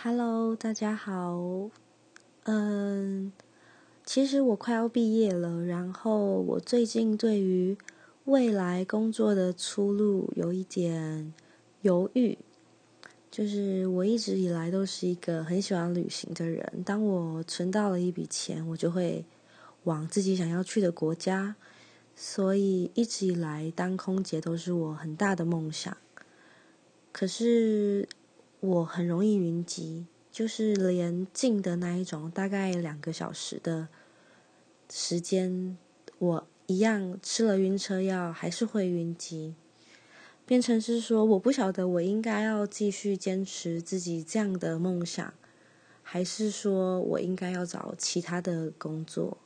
[0.00, 1.70] Hello，大家好。
[2.44, 3.32] 嗯，
[4.04, 7.76] 其实我快要毕业了，然后我最近对于
[8.26, 11.34] 未来工作的出路有一点
[11.80, 12.38] 犹豫。
[13.28, 19.24] 就是我一直以来都是一个很喜欢旅行的人，当我存到了一笔钱，我就会
[19.82, 21.56] 往自己想要去的国家。
[22.14, 25.96] 所以一直以来当空姐都是我很大的梦想。
[27.10, 28.08] 可是。
[28.60, 33.86] 我很容易晕机，就是连近的那一种，大概两个小时的
[34.90, 35.78] 时间，
[36.18, 39.54] 我一样吃了晕车药，还是会晕机。
[40.44, 45.32] 变成是说，我不晓得我应该要继续坚持自己这样的梦想，
[46.02, 49.38] 还是说我应该要找其他的工作。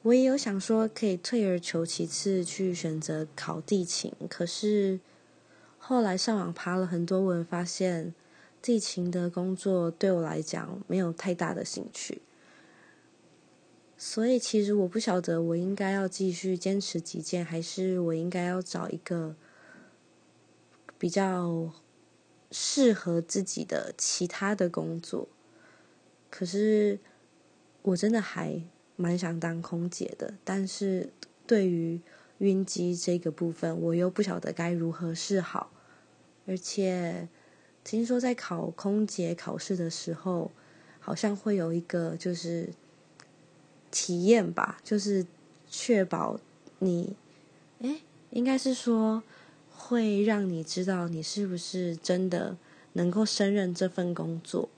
[0.00, 5.00] 我也有想说，可以退而求其次去选择考地勤，可是。
[5.88, 8.12] 后来上网爬了很多文，发现
[8.60, 12.20] 地勤的工作对我来讲没有太大的兴趣，
[13.96, 19.34] 所以其实我不晓得我应该要继续坚持己见，还是我应该要找一个
[20.98, 21.72] 比较
[22.50, 25.26] 适合自己的其他的工作。
[26.28, 26.98] 可是
[27.80, 28.62] 我真的还
[28.96, 31.10] 蛮想当空姐的，但是
[31.46, 31.98] 对于
[32.40, 35.72] 晕机这个部分，我又不晓得该如何是好。
[36.48, 37.28] 而且
[37.84, 40.50] 听说在考空姐考试的时候，
[40.98, 42.70] 好像会有一个就是
[43.90, 45.26] 体验吧，就是
[45.68, 46.40] 确保
[46.78, 47.14] 你，
[47.80, 49.22] 哎，应该是说
[49.70, 52.56] 会让你知道你是不是真的
[52.94, 54.70] 能够胜任这份工作。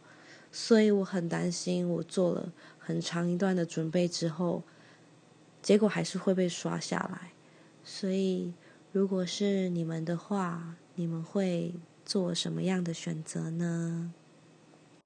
[0.53, 4.65] 所以我很担心，我做了很长一段的准备之后，
[5.63, 7.31] 结果还是会被刷下来。
[7.85, 8.53] 所以
[8.93, 11.75] 如果是你们的话，你们会
[12.05, 14.13] 做什么样的选择呢？